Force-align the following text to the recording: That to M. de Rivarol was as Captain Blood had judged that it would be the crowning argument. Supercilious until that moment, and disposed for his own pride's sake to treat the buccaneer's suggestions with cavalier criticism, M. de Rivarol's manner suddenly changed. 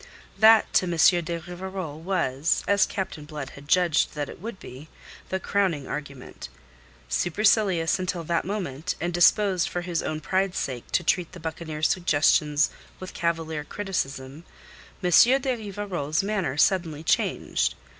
That 0.39 0.73
to 0.73 0.85
M. 0.87 0.97
de 1.25 1.39
Rivarol 1.41 1.99
was 1.99 2.63
as 2.67 2.87
Captain 2.87 3.23
Blood 3.23 3.51
had 3.51 3.67
judged 3.67 4.15
that 4.15 4.29
it 4.29 4.41
would 4.41 4.59
be 4.59 4.89
the 5.29 5.39
crowning 5.39 5.85
argument. 5.87 6.49
Supercilious 7.07 7.99
until 7.99 8.23
that 8.23 8.43
moment, 8.43 8.95
and 8.99 9.13
disposed 9.13 9.69
for 9.69 9.81
his 9.81 10.01
own 10.01 10.19
pride's 10.19 10.57
sake 10.57 10.89
to 10.93 11.03
treat 11.03 11.33
the 11.33 11.39
buccaneer's 11.39 11.87
suggestions 11.87 12.71
with 12.99 13.13
cavalier 13.13 13.63
criticism, 13.63 14.43
M. 15.03 15.11
de 15.39 15.55
Rivarol's 15.55 16.23
manner 16.23 16.57
suddenly 16.57 17.03
changed. 17.03 17.75